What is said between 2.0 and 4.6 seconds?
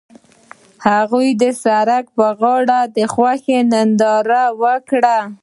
پر غاړه د خوښ ګلونه ننداره